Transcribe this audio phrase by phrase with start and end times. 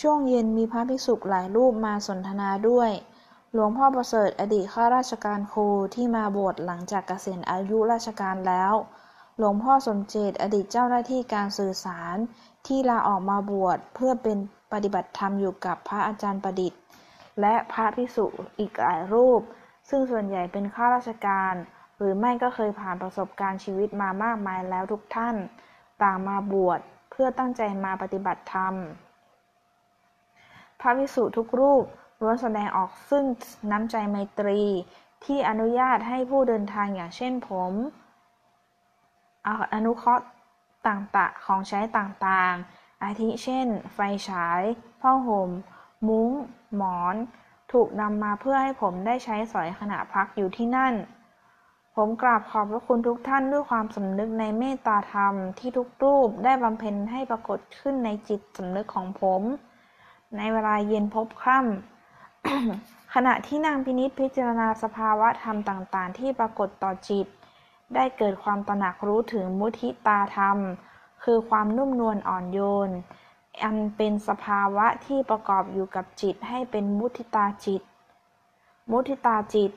[0.00, 2.90] ช่วงเย็นมีพระภิกษุหลายรูปมาสนทนาด้วย
[3.52, 8.72] หลวงพ่อประเสริฐอดีตข้าราชการครูที่มาบวชหลังจากเกษียณอายุราชการแล้ว
[9.38, 12.16] หลวงพ่อสมเจตอดีตเจ้าหน้าที่การสื่อสาร
[12.66, 14.38] ที่ลาออกมาบวชเพื่อเป็น
[14.72, 16.80] ปฏิบัติธรรมอยู่กับพระอาจารย์ประดิษฐ์
[17.40, 18.26] และพระภิกษุ
[18.58, 19.40] อีกหลายรูป
[19.88, 21.54] ซึ่งส่วนใหญ่เป็นข้าราชการ
[21.98, 25.36] หรือไม่ก็เคยผ่านประสบการณ์ชีวิตมามากมายแล้วทุกท่าน
[26.02, 28.74] ต่างมาบวชเพื่อตั้งใจมาปฏิบัติธรรม
[30.86, 31.84] ระภิกษุทุกรูป
[32.20, 33.24] ล้วนแสดงออกซึ่ง
[33.70, 34.60] น้ำใจไมตรี
[35.24, 37.72] ที่อนุญาตให้ผู้เดินทางอย่างเช่นผม
[39.74, 40.24] อนุเคราะห์
[40.88, 44.62] ต่างๆของใช้ต่างๆ อาทิเช่น ไฟฉาย
[45.00, 45.50] ผ้าห่ม
[46.08, 46.30] มุ้ง
[46.76, 47.16] หมอน
[47.72, 50.94] ถูกนำมาเพื่อให้ผมได้ใช้สอยขณะพักอยู่ที่นั่น
[51.94, 59.42] ผมกราบขอบพระคุณทุกท่านด้วยความสำนึกในเมตตาธรรมที่ทุกรูปได้บำเพ็ญให้ปรากฏขึ้นในจิตสำนึกของผม
[60.36, 67.26] ในเวลาเย็นพบค่ำขณะที่นางพินิษพิจารณาสภาวะธรรมต่างๆ ที่ปรากฏต่อจิต
[67.94, 70.58] ได้เกิดความตระหนักรู้ถึงมุทิตาธรรม
[71.24, 72.90] คือความนุ่มนวลอ่อนโยน
[73.62, 77.82] อันเป็นสภาวะที่ประกอบอยู่กับจิตให้เป็นมุทิตาจิต
[78.90, 79.72] มุทิตาจิต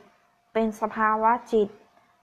[0.54, 1.70] เป็นสภาวะจิต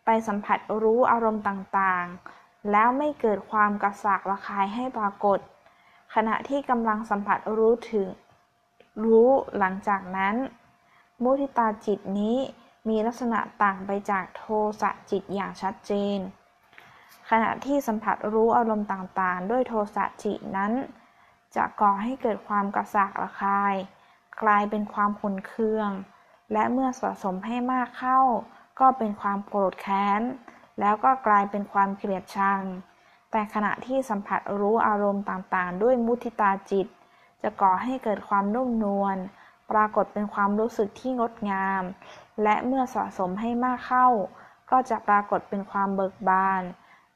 [0.04, 5.38] ไปสัมผัสรู้อารมณ์ต่างๆ แล้วไม่เกิดความกระสากระคายให้ปรากฏ
[6.20, 8.08] ขณะที่กำลังสัมผัสรู้ถึง
[9.04, 10.36] รู้หลังจากนั้น
[11.22, 12.36] มุทิตาจิตนี้
[12.88, 14.44] มีลักษณะต่างไปจากโท
[14.80, 16.18] สะจิตอย่างชัดเจน
[17.30, 20.72] ขณะที่สัมผัสรู้อารมณ์ต่างๆ ด้วยโทสะจิตนั้น
[21.56, 23.74] จะก่อให้เกิดความกระสากระคาย
[24.42, 25.90] กลายเป็นความขุนเคือง
[26.52, 28.20] และเมื่อสะสมให้มากเข้า
[28.80, 30.22] ก็เป็นความโกรธแค้น
[30.80, 32.62] แล้วก็กลายเป็นความเกลียดชัง
[33.30, 36.86] แต่ขณะที่สัมผัสรู้อารมณ์ต่างๆ ด้วยมุทิตาจิต
[37.42, 39.16] จะก่อให้เกิดความนุ่มนวล
[39.70, 41.82] ปรากฏเป็นความรู้สึกที่งดงาม
[42.42, 44.06] และเมื่อสะสมให้มากเข้า
[44.70, 46.62] ก็จะปรากฏเป็นความเบิกบาน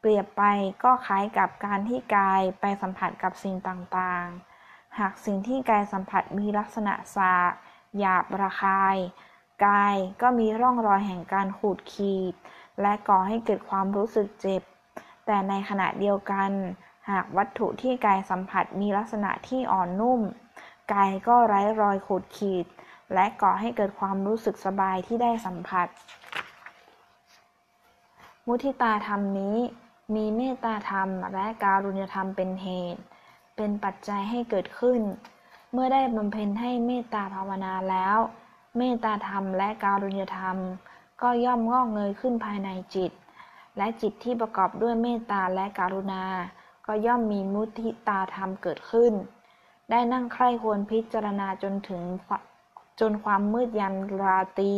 [0.01, 0.43] เปรียบไป
[0.84, 7.34] ก็คล้ายกับการที่กายไปสัมผัสกับสิ่งต่างๆ หากสิ่งที่กายสัมผัสมีลักษณะสา
[7.99, 8.97] หยาบระคาย
[9.67, 12.34] กายก็มีร่องรอยแห่งการขูดขีด
[12.81, 14.63] และก่อให้เกิดความรู้สึกเจ็บ
[15.33, 16.51] แต่ในขณะเดียวกัน
[17.11, 20.21] หากวัตถุที่กายสัมผัสมีลักษณะที่อ่อนนุ่ม
[20.93, 22.67] กายก็ไร้รอยขูดขีด
[23.15, 25.89] และก่อให้เกิดความรู้สึกสบายที่ได้สัมผัส
[28.47, 29.57] มุทิตาธรรมนี้
[30.15, 33.03] มีเมตตาธรรมและการุณธรรมเป็นเหตุ
[33.57, 35.01] เป็นปัจจัยให้เกิดขึ้น
[35.73, 38.17] เมื่อได้บำเพ็ญให้เมตตาภาวนาแล้ว
[38.77, 40.57] เมตตาธรรมและการุณธรรม
[41.23, 43.13] ก็ย่อมงอกเงยขึ้นภายในจิต
[43.77, 46.25] และจิตที่ประกอบด้วยเมตตาและการุณา
[46.87, 49.13] ก็ย่อมมีมุทิตาธรรมเกิดขึ้น
[49.91, 52.03] ได้นั่งใคร่ควรพิจารณาจนถึง
[53.01, 54.75] จนความมืดยันราตี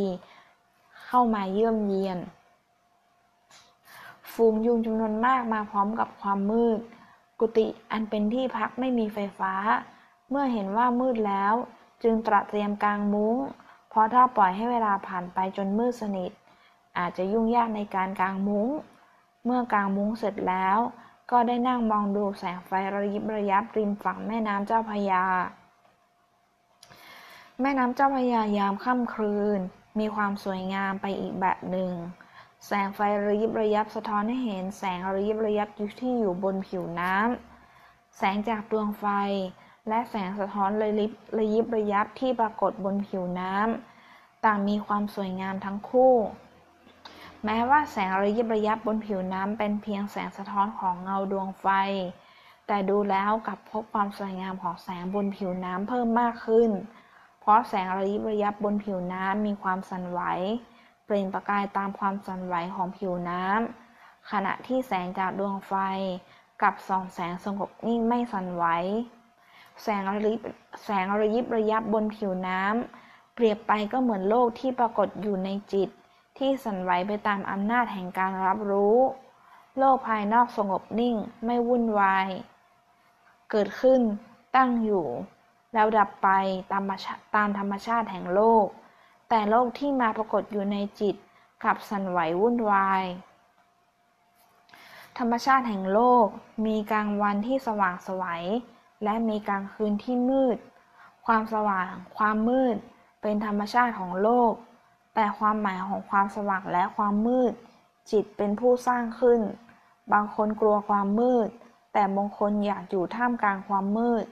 [1.06, 2.18] เข้ามาเยี่ยมเยียน
[4.32, 6.78] ฟูงยุงจำนวนมากมาพร้อมกับความมืด
[7.40, 9.54] กุฏิอันเป็นที่พักไม่มีไฟฟ้า
[10.30, 11.54] เมื่อเห็นว่ามืดแล้ว
[12.02, 13.36] จึงตระเตรียมกลางมุง้ง
[13.88, 16.30] เพราะถ้าปล่อยให้เวลาผ่านไปจนมืดสนิท
[16.98, 18.68] อาจจะยุ่งยากในการกางมุง้ง
[19.44, 20.78] เมื่อกางมุ้งเสร็จแล้ว
[21.30, 25.24] ก็ได้นั่งมองดูแสงไฟระยิบระยับริมฝั่งแม่น้ำเจ้าพยา
[27.60, 29.58] แม่น้ำเจ้าพยายามค่ำคืน
[29.98, 31.92] มีความสวยงามไปอีกแบบหนึ่ง
[32.66, 35.68] แสงไฟระยิบระยับสะท้อนให้เห็นแสงระยิบระยับ
[36.00, 39.04] ที่อยู่บนผิวน้ำแสงจากดวงไฟ
[39.88, 46.14] และแสงสะท้อนระยิบระยิบระยับที่ปรากฏบนผิวน้ำต่างมีความสวยงามทั้งคู่
[47.44, 51.66] แม้ว่าแสงระยิบระยับบนผิวน้ำเป็นเพียงแสงสะท้อนของเงาดวงไฟ
[52.66, 56.70] แต่ดูแล้วกับพบความสวยงามของแสงบนผิวน้ำเพิ่มมากขึ้น
[57.40, 60.20] เพราะแสงระยิบระยับบนผิวน้ำมีความสั่นไหว
[61.04, 65.74] เปล่งประกายตามความสั่นไหวของผิวน้ำขณะที่แสงจากดวงไฟ
[66.62, 68.64] กับส่องแสงสงบนิ่งไม่สั่นไหว
[69.82, 70.40] แสงระยิบ
[70.84, 75.90] แสงระยิบระยับบนผิวน้ำเปรียบไปก็เหมือนโลกที่ปรากฏอยู่ในจิต
[76.38, 78.98] ที่สั่นไหวไปตามอำนาจแห่งการรับรู้
[79.78, 82.28] โลกภายนอกสงบนิ่งไม่วุ่นวาย
[83.50, 84.00] เกิดขึ้น
[84.56, 85.06] ตั้งอยู่
[85.74, 86.28] แล้วดับไป
[86.70, 86.84] ตาม
[87.34, 88.66] ตามธรรมชาติแห่งโลก
[89.28, 91.14] แต่โลกที่มาปรากฏอยู่ในจิต
[91.62, 93.04] กลับสั่นไหววุ่นวาย
[95.18, 96.26] ธรรมชาติแห่งโลก
[96.66, 98.44] มีกลางวันที่สว่างสวัย
[99.04, 100.58] และมีกลางคืนที่มืด
[101.26, 102.76] ความสว่าง ความมืด
[103.22, 104.52] เป็นธรรมชาติของโลก
[105.14, 107.52] แต่ความหมายของความสว่างและความมืด
[108.10, 109.40] จิตเป็นผู้สร้างขึ้น
[110.12, 111.48] บางคนกลัวความมืด
[111.92, 114.24] แต่บางคนอยากอยู่ท่ามกลางความมืด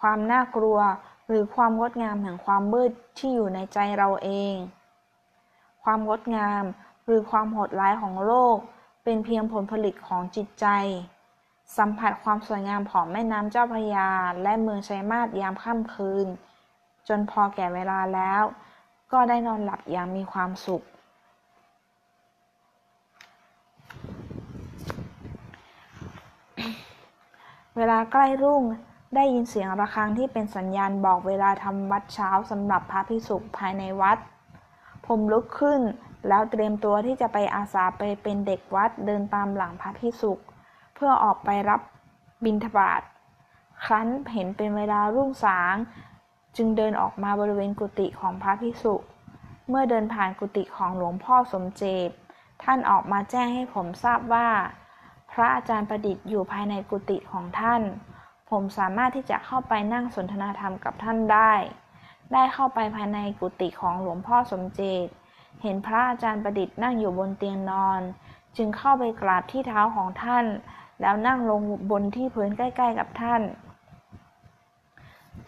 [0.00, 0.78] ความน่ากลัว
[1.28, 4.54] หรือความงดงามแห่งความมืดที่อยู่ในใจเราเอง
[5.82, 6.64] ความงดงาม
[7.06, 8.56] หรือความโหดร้ายของโลก
[9.04, 10.66] เป็นเพียงผลผลิตของจิตใจ
[11.76, 14.10] สัมผัสความสวยงามของแม่น้ำเจ้าพระยา
[14.42, 16.26] และเมืองชัยมาศยามค่ำคืน
[17.08, 18.42] จนพอแก่เวลาแล้ว
[19.12, 20.84] ก็ได้นอนหลับอย่างมีความสุข
[27.76, 28.62] เวลาใกล้รุ่ง
[29.14, 34.18] ได้ยินเสียงระฆังที่เป็นสัญญาณบอกเวลาทำวัดเช้าสำหรับพระภิกษุภายในวัด
[35.06, 35.80] ผมลุกขึ้น
[36.28, 40.32] แล้วเตรียมตัวที่จะไปอาสาไปเป็นเด็กวัดเดินตามหลังพระภิกษุ
[40.94, 41.80] เพื่อออกไปรับ
[42.44, 43.02] บิณฑบาต
[43.84, 45.74] ครั้นเห็นเป็นเวลารุ่งสาง
[46.56, 48.94] จึงเดินออกมาบริเวณกุฏิของพระภิกษุ
[49.68, 52.10] เมื่อเดินผ่านกุฏิของหลวงพ่อสมเจต
[52.62, 54.48] ท่านออกมาแจ้งให้ผมทราบว่า
[55.32, 57.82] พระอาจารย์ประดิษฐ์อยู่ภายในกุฏิของท่าน
[58.50, 61.52] ผมสามารถที่จะเข้าไปนั่งสนทนาธรรมกับท่านได้
[62.32, 65.06] ได้เข้าไปภายในกุฏิของหลวงพ่อสมเจต
[65.62, 68.00] เห็นพระอาจารย์ประดิษฐ์นั่งอยู่บนเตียงนอน
[68.56, 70.44] จึงเข้าไปกราบที่เท้าของท่าน
[71.00, 71.60] แล้วนั่งลง
[71.90, 73.42] บนที่พื้นใกล้ ๆ กับท่าน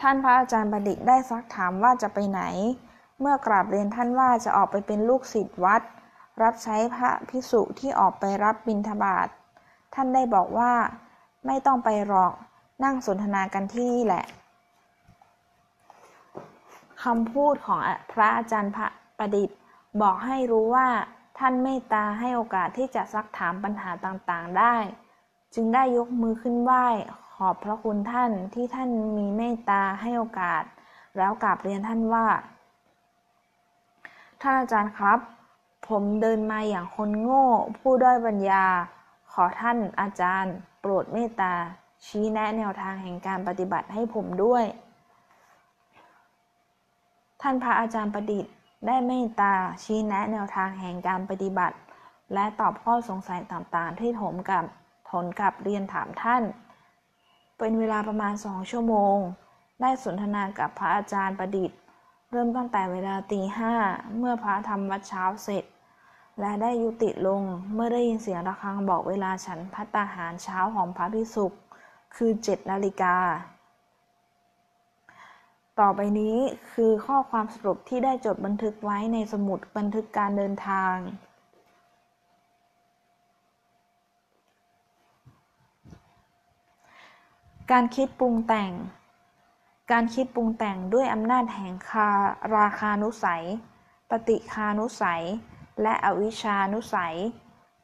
[0.00, 2.42] ท่านพระอาจารย์ประดิษฐ์ได้ซักถามว่าจะไปไหน
[3.20, 5.82] เมื่อกราบเรียนท่านว่าจะออกไปเป็นลูกศิษย์วัด
[6.42, 9.28] รับใช้พระพิสุที่ออกไปรับบิณฑบาต
[9.94, 10.72] ท่านได้บอกว่า
[11.46, 12.32] ไม่ต้องไปหรอก
[12.84, 14.24] นั่งสนทนากันที่นี่แหละ
[17.04, 17.80] คำพูดของ
[18.12, 18.86] พระอาจารย์พระ
[19.18, 19.56] ประดิษฐ์
[20.00, 20.88] บอกให้รู้ว่า
[21.38, 24.76] ท่านเมตตาให้โอกาสที่จะซักถามปัญหาต่างๆได้
[25.54, 26.86] จึงได้ยกมือขึ้นไหว้
[27.42, 30.62] ขอบพระคุณท่านที่ท่านมีเมตตาให้โอกาส
[31.16, 32.26] แล้วกราบเรียนท่านว่า
[34.42, 35.18] ท่านอาจารย์ครับ
[35.88, 37.46] ผมเดินมาอย่างคนโง่
[37.78, 38.64] ผู้ด้อยปัญญา
[39.32, 41.52] ขอท่านอาจารย์ โปรดเมตตา
[42.06, 44.64] ชี้แนะแนวทางแห่งการปฏิบัติให้ผมด้วย
[47.42, 48.52] ท่านพระอาจารย์ประดิษฐ์
[48.86, 49.52] ได้เมตตา
[49.82, 51.76] ชี้แนะแนวทางแห่งการปฏิบัติ
[52.34, 54.64] และตอบข้อสงสัยต่างๆ ที่ผมกับ
[55.10, 56.44] ผลกับเรียนถามท่าน
[57.58, 59.16] เป็นเวลาประมาณสองชั่วโมง
[59.80, 61.78] ได้สนทนากับพระอาจารย์ประดิษฐ์
[62.30, 63.74] เริ่มตั้งแต่เวลาตีห้า
[64.18, 65.64] เมื่อพระทำวัดเช้าเสร็จ
[66.40, 67.42] และได้ยุติลง
[67.74, 71.46] เมื่อได้ยินเสียงระฆังบอกเวลาฉันพัตตาหารเช้าของพระพิสุ
[72.16, 73.16] คือเจ็ดนาฬิกา
[75.80, 76.36] ต่อไปนี้
[76.72, 80.94] คือข้อความสรุปที่ได้จดบันทึกไว้ในสมุดบันทึกการเดินทาง
[87.74, 88.72] การคิดปรุงแต่ง
[89.92, 92.08] การคิดปรุงแต่งด้วยอำนาจแห่งคา
[92.56, 93.44] ราคานุสัย
[94.10, 95.22] ปฏิคานุสัย
[95.82, 97.16] และอวิชานุสัย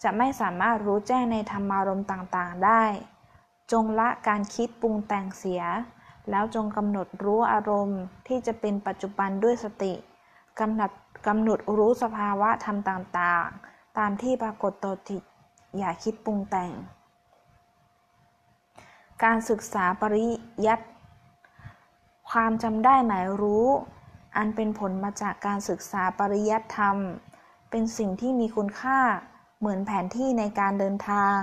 [0.02, 2.84] จะไม่สามารถรู้แจ้งในธรรมารมณ์ต่างๆได้
[3.72, 5.62] จงละการคิดปรุงแต่งเสีย
[6.30, 9.94] แล้วจงกำหนดรู้อารมณ์ที่จะเป็นปัจจุบันด้วยสติ
[10.60, 10.90] กำหนด
[11.26, 15.22] กำหนดรู้สภาวะธรรมต่างๆ ตามที่ปรากฏตัวจิต
[15.76, 16.72] อย่าคิดปรุงแต่ง
[19.22, 20.28] การศึกษาปริ
[20.66, 20.86] ยัติ
[22.30, 23.66] ความจำได้หมายรู้
[24.36, 26.96] อันเป็นผลมาจากการศึกษาปริยัติธรรม
[27.70, 29.00] เป็นสิ่งที่มีคุณค่า
[29.58, 31.38] เหมือนแผนที่ในการเดินทาง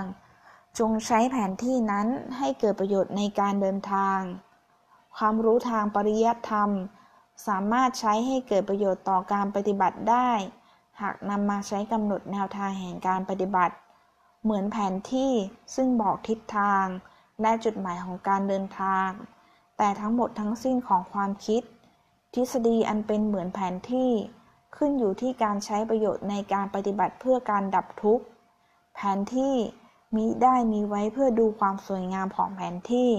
[0.78, 2.06] จงใช้แผนที่นั้น
[2.38, 4.18] ให้เกิดประโยชน์ในการเดินทาง
[5.16, 6.70] ความรู้ทางปริยัติธรรม
[7.46, 10.30] สามารถใช้ให้เกิดประโยชน์ต่อการปฏิบัติได้
[11.00, 13.74] หากนำมาใช้กำหนดแนวทางแห่งการปฏิบัติ
[14.42, 15.32] เหมือนแผนที่
[15.74, 16.86] ซึ่งบอกทิศทาง
[17.40, 19.08] และจุดหมายของการเดินทาง
[19.78, 21.62] แต่ทั้งหมดทั้งสิ้นของความคิด
[22.34, 24.10] ทฤษฎีอันเป็นเหมือนแผนที่
[24.76, 28.24] ขึ้นอยู่ที่การใช้ประโยชน์ในการปฏิบัติเพื่อการดับทุกข์
[28.94, 29.54] แผนที่
[30.16, 33.10] มิได้มีไว้เพื่อดูความสวยงามของแผนที่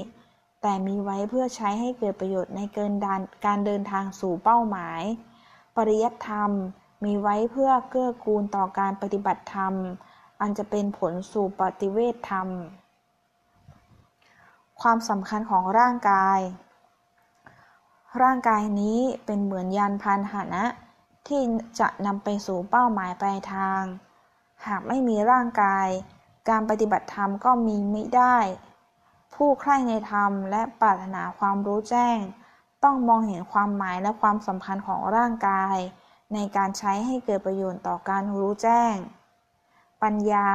[0.61, 5.01] แต่มีไว้เพื่อใช้ให้เกิดประโยชน์ในเกินดานการเดินทางสู่เป้าหมาย
[5.75, 6.51] ปริยัติธรรม
[7.03, 9.73] มีไว้เพื่อเกื้อกูลต่อการปฏิบัติธรรม
[10.41, 12.47] อันจะเป็นผลสู่ปฏิเวทธรรม
[14.83, 16.39] ความสำคัญของร่างกาย
[18.21, 20.63] ร่างกายนี้เป็นเหมือนยานพาหนะ
[21.27, 21.41] ที่
[21.79, 23.83] จะนำไปสู่เป้าหมายปลายทาง
[24.67, 25.87] หากไม่มีร่างกาย
[26.49, 28.37] การปฏิบัติธรรมก็มีไม่ได้
[29.35, 32.17] ผู้ใคร่ในธรรมและปรารถนาความรู้แจ้ง
[32.83, 35.77] ต้องมองเห็นความหมายและความสำคัญของร่างกาย
[36.33, 38.95] ในการใช้ให้เกิดประโยชน์ต่อการรู้แจ้ง
[40.03, 40.49] ปัญญา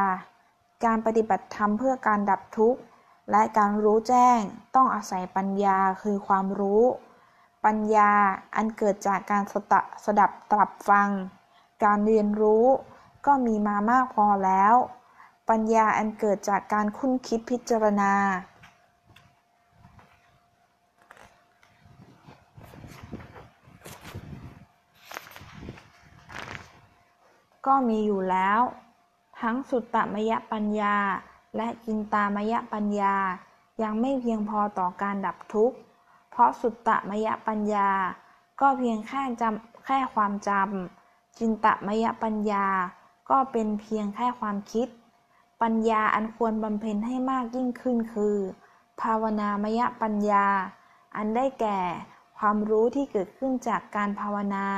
[0.85, 2.81] การปฏิบัติธรรมเพื่อการดับทุกข์
[3.31, 4.41] และการรู้แจ้ง
[4.75, 6.85] ต้องอาศัยปัญญาคือความรู้
[7.65, 8.13] ปัญญา
[8.57, 11.09] อันเกิดจากการสตะสดับตรับฟัง
[11.85, 12.67] การเรียนรู้
[13.27, 14.75] ก็มีมามากพอแล้ว
[15.51, 18.13] ปัญญาอันเกิดจากการคุ้นคิดพิจารณา
[27.67, 28.61] ก็มีอยู่แล้ว
[29.41, 30.97] ทั้งสุตตมยปัญญา
[31.57, 33.17] และจินตามยปัญญา
[33.83, 35.77] ยังไม่เพียงพอต่อการดับทุกข์
[36.31, 37.91] เพราะสุตตมยปัญญา
[38.61, 42.67] ก็เพียงแค่จำแค่ความจำจินตมยปัญญา
[43.31, 44.89] ก็เป็นเพียงแค่ความคิด
[45.63, 48.37] ปัญญาอันควรบำเพ็ญให้มากยิ่งขึ้นคือ
[49.01, 50.47] ภาวนามยปัญญา
[51.17, 51.81] อันได้แก่
[52.39, 54.69] ความรู้ที่เกิดขึ้นจากการภาวนา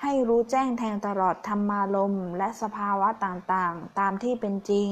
[0.00, 4.90] ให้รู้แจ้งแทงตลอดธรรมารมและสภาวะต่างๆ ตามที่เป็นจริง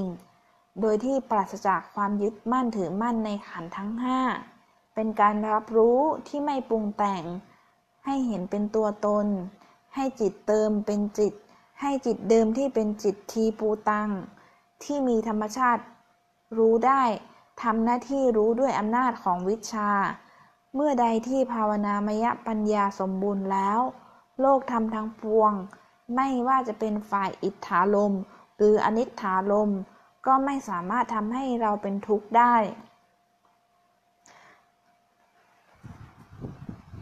[0.81, 4.21] โดยที่ปราศจากความยึดมั่นถือมั่นในขันทั้งห้า
[4.95, 7.25] เป็นการรับรู้ที่ไม่ปรุงแต่ง
[8.05, 9.27] ให้เห็นเป็นตัวตน
[9.95, 11.33] ให้จิตเติมเป็นจิต
[11.81, 14.11] ให้จิตเดิมที่เป็นจิตทีปูตัง
[14.83, 15.83] ที่มีธรรมชาติ
[16.59, 17.03] รู้ได้
[17.63, 19.91] ทำหน้าที่รู้ด้วยอำนาจของวิชา
[20.75, 23.81] เมื่อใดที่ภาวนามยปัญญาสมบูรณ์แล้ว
[24.41, 25.53] โลกธรรมทั้งปวง
[26.15, 28.13] ไม่ว่าจะเป็นฝ่ายอิทธาลม
[28.57, 29.71] หรืออนิถาลม
[30.27, 32.55] ก็ไม่สามารถทำให้เราเป็นทุกข์ได้